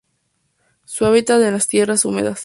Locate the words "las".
1.53-1.67